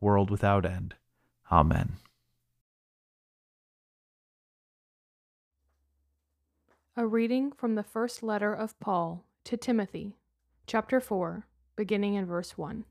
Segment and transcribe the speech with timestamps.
[0.00, 0.94] world without end.
[1.50, 1.96] Amen.
[6.96, 10.16] A reading from the first letter of Paul to Timothy,
[10.66, 12.84] chapter 4, beginning in verse 1.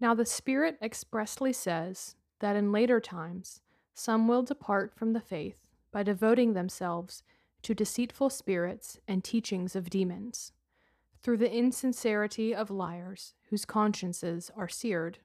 [0.00, 3.60] Now the Spirit expressly says that in later times
[3.94, 7.22] some will depart from the faith by devoting themselves
[7.62, 10.52] to deceitful spirits and teachings of demons
[11.22, 15.18] through the insincerity of liars whose consciences are seared,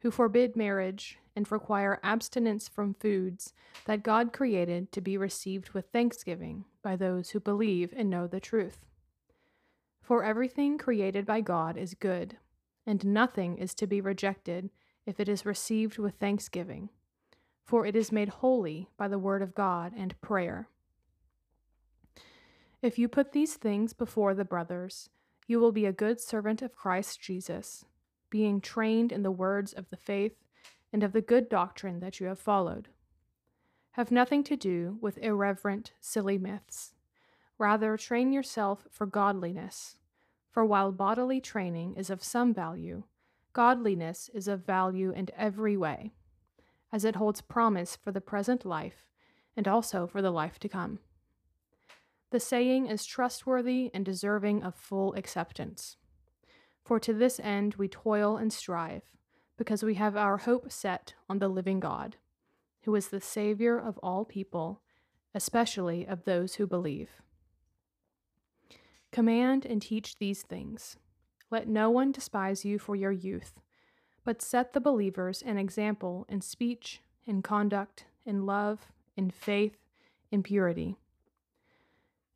[0.00, 3.52] who forbid marriage and require abstinence from foods
[3.84, 8.40] that God created to be received with thanksgiving by those who believe and know the
[8.40, 8.78] truth.
[10.02, 12.38] For everything created by God is good,
[12.84, 14.70] and nothing is to be rejected
[15.06, 16.88] if it is received with thanksgiving,
[17.64, 20.68] for it is made holy by the word of God and prayer.
[22.82, 25.10] If you put these things before the brothers,
[25.50, 27.84] you will be a good servant of Christ Jesus,
[28.30, 30.36] being trained in the words of the faith
[30.92, 32.86] and of the good doctrine that you have followed.
[33.94, 36.94] Have nothing to do with irreverent, silly myths.
[37.58, 39.96] Rather, train yourself for godliness.
[40.52, 43.02] For while bodily training is of some value,
[43.52, 46.12] godliness is of value in every way,
[46.92, 49.04] as it holds promise for the present life
[49.56, 51.00] and also for the life to come.
[52.30, 55.96] The saying is trustworthy and deserving of full acceptance.
[56.84, 59.02] For to this end we toil and strive,
[59.56, 62.16] because we have our hope set on the living God,
[62.82, 64.80] who is the Savior of all people,
[65.34, 67.10] especially of those who believe.
[69.12, 70.96] Command and teach these things.
[71.50, 73.60] Let no one despise you for your youth,
[74.24, 78.86] but set the believers an example in speech, in conduct, in love,
[79.16, 79.76] in faith,
[80.30, 80.96] in purity.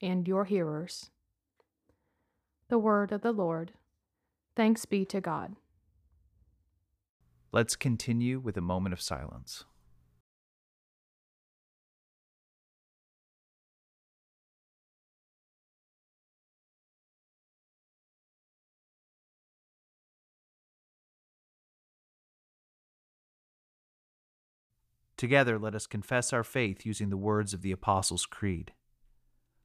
[0.00, 1.10] and your hearers.
[2.68, 3.72] The word of the Lord.
[4.56, 5.56] Thanks be to God.
[7.52, 9.64] Let's continue with a moment of silence.
[25.16, 28.72] Together, let us confess our faith using the words of the Apostles' Creed.